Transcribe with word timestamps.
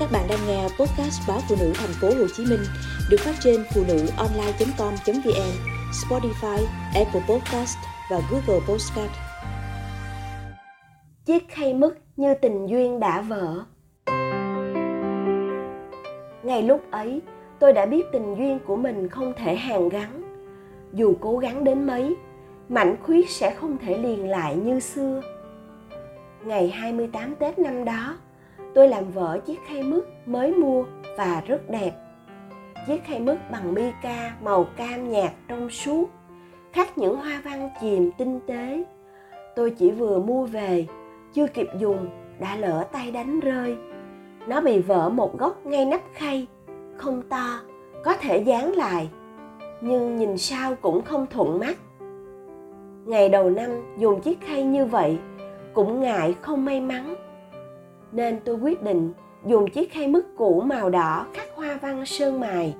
Các 0.00 0.08
bạn 0.12 0.26
đang 0.28 0.38
nghe 0.46 0.62
podcast 0.62 1.28
báo 1.28 1.38
phụ 1.48 1.56
nữ 1.60 1.72
thành 1.74 1.90
phố 2.00 2.08
Hồ 2.08 2.26
Chí 2.36 2.44
Minh 2.50 2.60
được 3.10 3.16
phát 3.20 3.34
trên 3.40 3.64
phụ 3.74 3.82
nữ 3.88 4.06
online.com.vn, 4.16 5.52
Spotify, 5.92 6.64
Apple 6.94 7.20
Podcast 7.28 7.76
và 8.10 8.20
Google 8.30 8.60
Podcast. 8.68 9.10
Chiếc 11.24 11.48
khay 11.48 11.74
mất 11.74 11.94
như 12.16 12.34
tình 12.42 12.66
duyên 12.66 13.00
đã 13.00 13.20
vỡ. 13.20 13.64
Ngay 16.42 16.62
lúc 16.62 16.90
ấy, 16.90 17.22
tôi 17.58 17.72
đã 17.72 17.86
biết 17.86 18.04
tình 18.12 18.34
duyên 18.38 18.58
của 18.66 18.76
mình 18.76 19.08
không 19.08 19.32
thể 19.36 19.56
hàn 19.56 19.88
gắn. 19.88 20.22
Dù 20.92 21.14
cố 21.20 21.38
gắng 21.38 21.64
đến 21.64 21.86
mấy, 21.86 22.16
mảnh 22.68 22.96
khuyết 23.02 23.30
sẽ 23.30 23.54
không 23.54 23.78
thể 23.78 23.98
liền 23.98 24.30
lại 24.30 24.56
như 24.56 24.80
xưa. 24.80 25.22
Ngày 26.44 26.68
28 26.68 27.34
Tết 27.36 27.58
năm 27.58 27.84
đó, 27.84 28.16
tôi 28.76 28.88
làm 28.88 29.10
vỡ 29.10 29.38
chiếc 29.46 29.60
khay 29.66 29.82
mứt 29.82 30.04
mới 30.26 30.54
mua 30.54 30.84
và 31.16 31.42
rất 31.46 31.70
đẹp. 31.70 31.92
Chiếc 32.86 33.04
khay 33.04 33.20
mứt 33.20 33.50
bằng 33.50 33.74
mica 33.74 34.36
màu 34.42 34.64
cam 34.76 35.10
nhạt 35.10 35.32
trong 35.48 35.70
suốt, 35.70 36.10
khắc 36.72 36.98
những 36.98 37.16
hoa 37.16 37.40
văn 37.44 37.70
chìm 37.80 38.10
tinh 38.18 38.40
tế. 38.46 38.84
Tôi 39.54 39.70
chỉ 39.70 39.90
vừa 39.90 40.20
mua 40.20 40.46
về, 40.46 40.86
chưa 41.32 41.46
kịp 41.46 41.66
dùng 41.78 42.08
đã 42.38 42.56
lỡ 42.56 42.86
tay 42.92 43.10
đánh 43.10 43.40
rơi. 43.40 43.76
Nó 44.46 44.60
bị 44.60 44.78
vỡ 44.78 45.08
một 45.08 45.38
góc 45.38 45.66
ngay 45.66 45.84
nắp 45.84 46.00
khay, 46.14 46.46
không 46.96 47.22
to, 47.28 47.60
có 48.04 48.16
thể 48.16 48.38
dán 48.38 48.72
lại, 48.72 49.08
nhưng 49.80 50.16
nhìn 50.16 50.38
sao 50.38 50.74
cũng 50.74 51.02
không 51.02 51.26
thuận 51.30 51.58
mắt. 51.58 51.76
Ngày 53.06 53.28
đầu 53.28 53.50
năm 53.50 53.70
dùng 53.98 54.20
chiếc 54.20 54.40
khay 54.40 54.62
như 54.64 54.84
vậy 54.84 55.18
cũng 55.74 56.00
ngại 56.00 56.34
không 56.40 56.64
may 56.64 56.80
mắn 56.80 57.14
nên 58.12 58.40
tôi 58.44 58.56
quyết 58.56 58.82
định 58.82 59.12
dùng 59.46 59.70
chiếc 59.70 59.92
khay 59.92 60.08
mứt 60.08 60.26
cũ 60.36 60.60
màu 60.60 60.90
đỏ 60.90 61.26
khắc 61.32 61.46
hoa 61.56 61.78
văn 61.82 62.06
sơn 62.06 62.40
mài. 62.40 62.76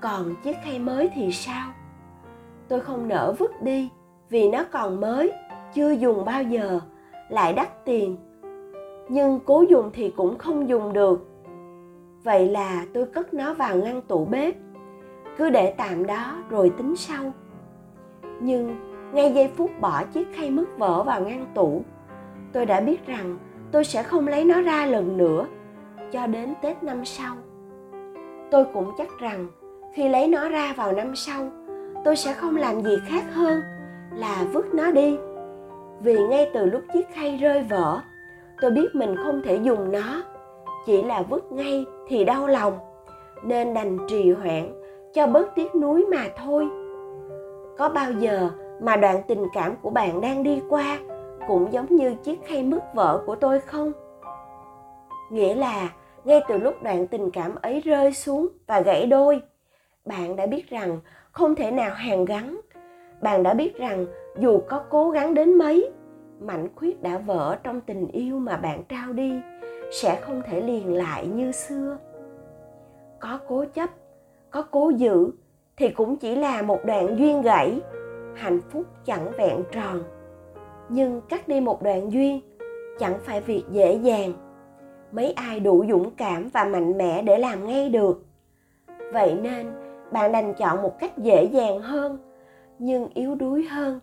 Còn 0.00 0.34
chiếc 0.44 0.56
khay 0.64 0.78
mới 0.78 1.10
thì 1.14 1.32
sao? 1.32 1.70
Tôi 2.68 2.80
không 2.80 3.08
nỡ 3.08 3.34
vứt 3.38 3.62
đi 3.62 3.90
vì 4.30 4.48
nó 4.48 4.64
còn 4.72 5.00
mới, 5.00 5.32
chưa 5.74 5.90
dùng 5.90 6.24
bao 6.24 6.42
giờ, 6.42 6.80
lại 7.28 7.52
đắt 7.52 7.84
tiền. 7.84 8.16
Nhưng 9.08 9.40
cố 9.44 9.64
dùng 9.68 9.90
thì 9.92 10.12
cũng 10.16 10.38
không 10.38 10.68
dùng 10.68 10.92
được. 10.92 11.28
Vậy 12.22 12.48
là 12.48 12.84
tôi 12.94 13.06
cất 13.06 13.34
nó 13.34 13.54
vào 13.54 13.76
ngăn 13.76 14.02
tủ 14.02 14.24
bếp, 14.24 14.54
cứ 15.36 15.50
để 15.50 15.74
tạm 15.76 16.06
đó 16.06 16.42
rồi 16.50 16.70
tính 16.70 16.96
sau. 16.96 17.32
Nhưng 18.40 18.76
ngay 19.12 19.32
giây 19.32 19.50
phút 19.56 19.70
bỏ 19.80 20.04
chiếc 20.04 20.28
khay 20.34 20.50
mứt 20.50 20.68
vỡ 20.78 21.02
vào 21.02 21.20
ngăn 21.20 21.46
tủ, 21.54 21.82
tôi 22.52 22.66
đã 22.66 22.80
biết 22.80 23.06
rằng 23.06 23.38
tôi 23.74 23.84
sẽ 23.84 24.02
không 24.02 24.28
lấy 24.28 24.44
nó 24.44 24.60
ra 24.60 24.86
lần 24.86 25.16
nữa, 25.16 25.46
cho 26.12 26.26
đến 26.26 26.54
tết 26.62 26.82
năm 26.82 27.04
sau. 27.04 27.34
Tôi 28.50 28.64
cũng 28.74 28.90
chắc 28.98 29.08
rằng, 29.20 29.46
khi 29.94 30.08
lấy 30.08 30.28
nó 30.28 30.48
ra 30.48 30.74
vào 30.76 30.92
năm 30.92 31.16
sau, 31.16 31.48
tôi 32.04 32.16
sẽ 32.16 32.32
không 32.32 32.56
làm 32.56 32.82
gì 32.82 32.96
khác 33.06 33.24
hơn 33.32 33.60
là 34.16 34.44
vứt 34.52 34.74
nó 34.74 34.90
đi. 34.90 35.18
Vì 36.00 36.18
ngay 36.28 36.50
từ 36.54 36.66
lúc 36.66 36.82
chiếc 36.92 37.08
khay 37.14 37.36
rơi 37.36 37.62
vỡ, 37.62 38.00
tôi 38.60 38.70
biết 38.70 38.94
mình 38.94 39.16
không 39.24 39.42
thể 39.44 39.56
dùng 39.62 39.92
nó, 39.92 40.22
chỉ 40.86 41.02
là 41.02 41.22
vứt 41.22 41.52
ngay 41.52 41.84
thì 42.08 42.24
đau 42.24 42.46
lòng, 42.46 42.78
nên 43.44 43.74
đành 43.74 43.98
trì 44.08 44.32
hoãn 44.32 44.82
cho 45.14 45.26
bớt 45.26 45.54
tiếc 45.54 45.74
nuối 45.74 46.06
mà 46.10 46.24
thôi. 46.44 46.68
Có 47.78 47.88
bao 47.88 48.12
giờ 48.12 48.50
mà 48.80 48.96
đoạn 48.96 49.22
tình 49.28 49.44
cảm 49.54 49.74
của 49.82 49.90
bạn 49.90 50.20
đang 50.20 50.42
đi 50.42 50.62
qua 50.68 50.98
cũng 51.46 51.72
giống 51.72 51.86
như 51.96 52.14
chiếc 52.14 52.40
khay 52.46 52.62
mứt 52.62 52.82
vỡ 52.94 53.22
của 53.26 53.34
tôi 53.34 53.60
không? 53.60 53.92
Nghĩa 55.30 55.54
là, 55.54 55.88
ngay 56.24 56.40
từ 56.48 56.58
lúc 56.58 56.82
đoạn 56.82 57.06
tình 57.06 57.30
cảm 57.30 57.54
ấy 57.62 57.80
rơi 57.80 58.12
xuống 58.12 58.48
và 58.66 58.80
gãy 58.80 59.06
đôi, 59.06 59.42
bạn 60.04 60.36
đã 60.36 60.46
biết 60.46 60.70
rằng 60.70 61.00
không 61.32 61.54
thể 61.54 61.70
nào 61.70 61.90
hàn 61.94 62.24
gắn. 62.24 62.60
Bạn 63.22 63.42
đã 63.42 63.54
biết 63.54 63.76
rằng 63.76 64.06
dù 64.38 64.60
có 64.68 64.82
cố 64.90 65.10
gắng 65.10 65.34
đến 65.34 65.58
mấy, 65.58 65.90
mảnh 66.40 66.68
khuyết 66.76 67.02
đã 67.02 67.18
vỡ 67.18 67.56
trong 67.62 67.80
tình 67.80 68.08
yêu 68.08 68.38
mà 68.38 68.56
bạn 68.56 68.82
trao 68.88 69.12
đi 69.12 69.32
sẽ 69.92 70.20
không 70.20 70.42
thể 70.46 70.60
liền 70.60 70.96
lại 70.96 71.26
như 71.26 71.52
xưa. 71.52 71.98
Có 73.20 73.38
cố 73.48 73.64
chấp, 73.74 73.90
có 74.50 74.62
cố 74.62 74.90
giữ 74.90 75.30
thì 75.76 75.88
cũng 75.88 76.16
chỉ 76.16 76.36
là 76.36 76.62
một 76.62 76.84
đoạn 76.84 77.16
duyên 77.18 77.42
gãy, 77.42 77.80
hạnh 78.34 78.60
phúc 78.70 78.84
chẳng 79.04 79.32
vẹn 79.38 79.64
tròn 79.72 80.02
nhưng 80.88 81.20
cắt 81.28 81.48
đi 81.48 81.60
một 81.60 81.82
đoạn 81.82 82.12
duyên, 82.12 82.40
chẳng 82.98 83.18
phải 83.24 83.40
việc 83.40 83.64
dễ 83.70 83.94
dàng. 83.94 84.32
Mấy 85.12 85.32
ai 85.32 85.60
đủ 85.60 85.84
dũng 85.88 86.10
cảm 86.10 86.48
và 86.52 86.64
mạnh 86.64 86.98
mẽ 86.98 87.22
để 87.22 87.38
làm 87.38 87.66
ngay 87.66 87.88
được. 87.88 88.24
Vậy 89.12 89.34
nên, 89.42 89.72
bạn 90.12 90.32
đành 90.32 90.54
chọn 90.54 90.82
một 90.82 90.98
cách 90.98 91.18
dễ 91.18 91.44
dàng 91.44 91.80
hơn, 91.80 92.18
nhưng 92.78 93.08
yếu 93.14 93.34
đuối 93.34 93.64
hơn. 93.64 94.00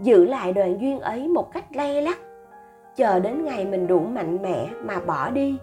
Giữ 0.00 0.24
lại 0.24 0.52
đoạn 0.52 0.80
duyên 0.80 1.00
ấy 1.00 1.28
một 1.28 1.52
cách 1.52 1.76
lay 1.76 2.02
lắc, 2.02 2.18
chờ 2.96 3.20
đến 3.20 3.44
ngày 3.44 3.64
mình 3.64 3.86
đủ 3.86 4.00
mạnh 4.00 4.38
mẽ 4.42 4.68
mà 4.82 5.00
bỏ 5.00 5.30
đi. 5.30 5.58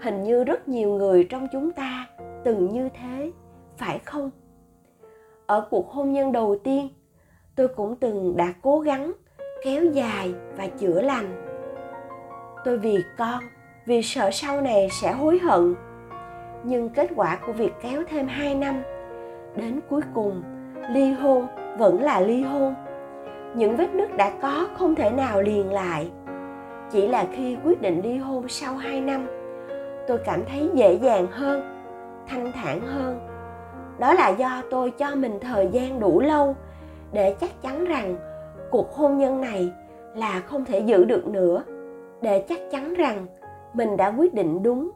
Hình 0.00 0.22
như 0.22 0.44
rất 0.44 0.68
nhiều 0.68 0.90
người 0.90 1.24
trong 1.24 1.48
chúng 1.52 1.72
ta 1.72 2.06
từng 2.44 2.68
như 2.72 2.88
thế, 2.88 3.30
phải 3.76 3.98
không? 3.98 4.30
Ở 5.46 5.66
cuộc 5.70 5.90
hôn 5.90 6.12
nhân 6.12 6.32
đầu 6.32 6.56
tiên 6.64 6.88
tôi 7.56 7.68
cũng 7.68 7.96
từng 7.96 8.36
đã 8.36 8.52
cố 8.62 8.80
gắng 8.80 9.12
kéo 9.64 9.84
dài 9.84 10.34
và 10.56 10.66
chữa 10.66 11.02
lành. 11.02 11.46
Tôi 12.64 12.78
vì 12.78 12.98
con, 13.18 13.44
vì 13.86 14.02
sợ 14.02 14.30
sau 14.32 14.60
này 14.60 14.88
sẽ 15.02 15.12
hối 15.12 15.38
hận. 15.38 15.74
Nhưng 16.64 16.88
kết 16.88 17.10
quả 17.16 17.38
của 17.46 17.52
việc 17.52 17.72
kéo 17.82 18.02
thêm 18.10 18.26
2 18.28 18.54
năm, 18.54 18.82
đến 19.56 19.80
cuối 19.90 20.00
cùng, 20.14 20.42
ly 20.90 21.12
hôn 21.12 21.46
vẫn 21.78 22.02
là 22.02 22.20
ly 22.20 22.42
hôn. 22.42 22.74
Những 23.54 23.76
vết 23.76 23.94
nứt 23.94 24.16
đã 24.16 24.32
có 24.42 24.68
không 24.74 24.94
thể 24.94 25.10
nào 25.10 25.42
liền 25.42 25.72
lại. 25.72 26.10
Chỉ 26.90 27.08
là 27.08 27.26
khi 27.32 27.56
quyết 27.64 27.82
định 27.82 28.00
ly 28.04 28.16
hôn 28.16 28.48
sau 28.48 28.74
2 28.74 29.00
năm, 29.00 29.26
tôi 30.08 30.18
cảm 30.24 30.40
thấy 30.48 30.70
dễ 30.74 30.94
dàng 30.94 31.26
hơn, 31.30 31.62
thanh 32.28 32.52
thản 32.52 32.80
hơn. 32.80 33.28
Đó 33.98 34.14
là 34.14 34.28
do 34.28 34.62
tôi 34.70 34.90
cho 34.90 35.14
mình 35.14 35.38
thời 35.40 35.68
gian 35.72 36.00
đủ 36.00 36.20
lâu 36.20 36.56
để 37.12 37.34
chắc 37.40 37.62
chắn 37.62 37.84
rằng 37.84 38.16
cuộc 38.70 38.92
hôn 38.92 39.18
nhân 39.18 39.40
này 39.40 39.72
là 40.14 40.40
không 40.40 40.64
thể 40.64 40.78
giữ 40.78 41.04
được 41.04 41.26
nữa, 41.26 41.64
để 42.22 42.44
chắc 42.48 42.58
chắn 42.70 42.94
rằng 42.94 43.26
mình 43.72 43.96
đã 43.96 44.08
quyết 44.08 44.34
định 44.34 44.62
đúng 44.62 44.90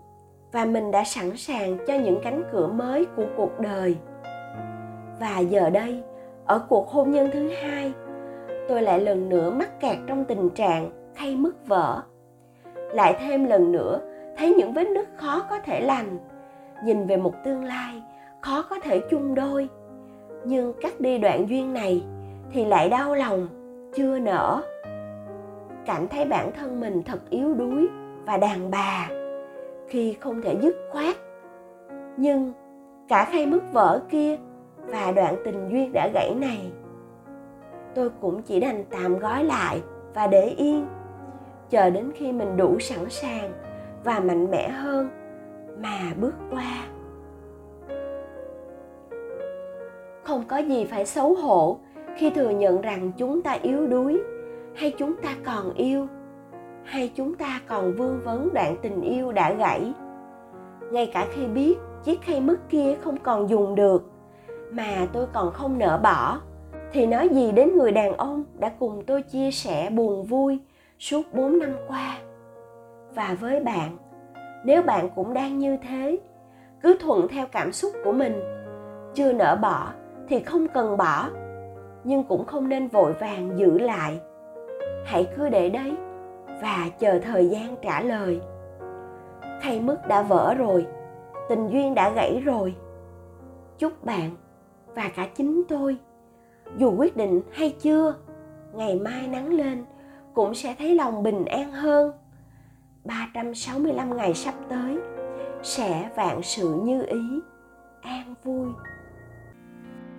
và 0.53 0.65
mình 0.65 0.91
đã 0.91 1.05
sẵn 1.05 1.37
sàng 1.37 1.79
cho 1.87 1.95
những 1.95 2.21
cánh 2.23 2.43
cửa 2.53 2.67
mới 2.67 3.05
của 3.17 3.27
cuộc 3.37 3.61
đời. 3.61 3.97
Và 5.21 5.39
giờ 5.39 5.71
đây, 5.71 6.03
ở 6.47 6.59
cuộc 6.69 6.89
hôn 6.89 7.11
nhân 7.11 7.29
thứ 7.33 7.49
hai, 7.63 7.93
tôi 8.69 8.83
lại 8.83 9.01
lần 9.01 9.29
nữa 9.29 9.51
mắc 9.51 9.81
kẹt 9.81 9.97
trong 10.07 10.25
tình 10.25 10.51
trạng 10.51 10.91
khay 11.15 11.37
mất 11.37 11.67
vỡ 11.67 12.03
lại 12.93 13.17
thêm 13.21 13.45
lần 13.45 13.73
nữa, 13.73 14.01
thấy 14.37 14.55
những 14.55 14.73
vết 14.73 14.89
nứt 14.89 15.09
khó 15.17 15.47
có 15.51 15.59
thể 15.59 15.81
lành 15.81 16.19
nhìn 16.85 17.07
về 17.07 17.17
một 17.17 17.35
tương 17.45 17.65
lai 17.65 18.03
khó 18.41 18.63
có 18.71 18.81
thể 18.81 19.01
chung 19.11 19.35
đôi 19.35 19.69
nhưng 20.45 20.73
cắt 20.81 21.01
đi 21.01 21.19
đoạn 21.19 21.49
duyên 21.49 21.73
này 21.73 22.03
thì 22.53 22.65
lại 22.65 22.89
đau 22.89 23.15
lòng, 23.15 23.49
chưa 23.95 24.19
nở. 24.19 24.63
Cảm 25.87 26.09
thấy 26.09 26.25
bản 26.25 26.53
thân 26.53 26.81
mình 26.81 27.03
thật 27.03 27.31
yếu 27.31 27.55
đuối 27.55 27.89
và 28.25 28.37
đàn 28.37 28.71
bà, 28.71 29.09
khi 29.89 30.17
không 30.21 30.43
thể 30.43 30.57
dứt 30.63 30.77
khoát. 30.93 31.17
Nhưng 32.17 32.53
cả 33.09 33.25
khay 33.25 33.47
mất 33.47 33.73
vỡ 33.73 34.03
kia 34.11 34.37
và 34.79 35.13
đoạn 35.13 35.37
tình 35.45 35.69
duyên 35.71 35.93
đã 35.93 36.09
gãy 36.15 36.35
này, 36.41 36.73
tôi 37.95 38.11
cũng 38.21 38.43
chỉ 38.43 38.61
đành 38.61 38.85
tạm 38.91 39.19
gói 39.19 39.45
lại 39.45 39.83
và 40.15 40.27
để 40.27 40.47
yên, 40.47 40.87
chờ 41.71 41.91
đến 41.91 42.13
khi 42.15 42.33
mình 42.33 42.57
đủ 42.57 42.79
sẵn 42.79 43.11
sàng 43.11 43.53
và 44.05 44.21
mạnh 44.21 44.51
mẽ 44.51 44.69
hơn 44.69 45.09
mà 45.79 45.99
bước 46.21 46.35
qua. 46.51 46.87
Không 50.27 50.43
có 50.49 50.57
gì 50.57 50.85
phải 50.85 51.07
xấu 51.07 51.35
hổ 51.35 51.79
khi 52.17 52.31
thừa 52.31 52.51
nhận 52.51 52.81
rằng 52.81 53.13
chúng 53.17 53.43
ta 53.43 53.53
yếu 53.53 53.87
đuối 53.87 54.23
hay 54.75 54.95
chúng 54.99 55.15
ta 55.23 55.37
còn 55.45 55.75
yêu 55.75 56.07
hay 56.85 57.13
chúng 57.15 57.35
ta 57.35 57.61
còn 57.67 57.95
vương 57.97 58.21
vấn 58.25 58.49
đoạn 58.55 58.77
tình 58.83 59.01
yêu 59.01 59.33
đã 59.33 59.53
gãy 59.53 59.93
ngay 60.93 61.11
cả 61.15 61.27
khi 61.33 61.47
biết 61.47 61.79
chiếc 62.05 62.23
khay 62.23 62.41
mứt 62.41 62.59
kia 62.69 62.97
không 63.01 63.17
còn 63.17 63.51
dùng 63.51 63.75
được 63.75 64.11
mà 64.71 65.07
tôi 65.13 65.27
còn 65.33 65.53
không 65.53 65.79
nỡ 65.79 66.01
bỏ 66.03 66.41
thì 66.93 67.07
nói 67.07 67.29
gì 67.29 67.53
đến 67.53 67.77
người 67.77 67.93
đàn 67.93 68.17
ông 68.17 68.45
đã 68.59 68.69
cùng 68.79 69.03
tôi 69.07 69.23
chia 69.23 69.51
sẻ 69.51 69.91
buồn 69.91 70.25
vui 70.25 70.59
suốt 70.99 71.23
4 71.35 71.59
năm 71.59 71.73
qua. 71.89 72.19
Và 73.15 73.37
với 73.41 73.61
bạn, 73.61 73.97
nếu 74.65 74.83
bạn 74.83 75.09
cũng 75.15 75.35
đang 75.35 75.59
như 75.59 75.77
thế, 75.89 76.19
cứ 76.83 76.97
thuận 77.01 77.29
theo 77.29 77.47
cảm 77.53 77.73
xúc 77.73 77.93
của 78.05 78.13
mình, 78.13 78.41
chưa 79.15 79.33
nỡ 79.33 79.59
bỏ 79.63 79.93
thì 80.29 80.41
không 80.41 80.69
cần 80.69 80.97
bỏ, 80.97 81.29
nhưng 82.05 82.25
cũng 82.25 82.45
không 82.45 82.69
nên 82.69 82.89
vội 82.89 83.13
vàng 83.13 83.59
giữ 83.59 83.79
lại. 83.79 84.21
Hãy 85.05 85.29
cứ 85.37 85.49
để 85.49 85.71
đấy 85.71 85.93
và 86.63 86.89
chờ 86.99 87.19
thời 87.19 87.49
gian 87.49 87.77
trả 87.83 88.01
lời. 88.01 88.41
Hay 89.61 89.81
mức 89.81 89.97
đã 90.09 90.23
vỡ 90.23 90.55
rồi, 90.55 90.87
tình 91.49 91.69
duyên 91.69 91.95
đã 91.95 92.11
gãy 92.11 92.43
rồi. 92.45 92.75
Chúc 93.79 94.05
bạn 94.05 94.31
và 94.95 95.11
cả 95.17 95.29
chính 95.35 95.63
tôi, 95.69 95.97
dù 96.77 96.95
quyết 96.99 97.17
định 97.17 97.43
hay 97.53 97.77
chưa, 97.81 98.15
ngày 98.73 98.95
mai 98.99 99.29
nắng 99.29 99.53
lên 99.53 99.85
cũng 100.35 100.55
sẽ 100.55 100.75
thấy 100.79 100.95
lòng 100.95 101.23
bình 101.23 101.45
an 101.45 101.73
hơn. 101.73 102.13
365 103.05 104.17
ngày 104.17 104.35
sắp 104.35 104.55
tới, 104.69 104.99
sẽ 105.63 106.11
vạn 106.17 106.43
sự 106.43 106.81
như 106.85 107.03
ý, 107.07 107.41
an 108.03 108.35
vui. 108.45 108.69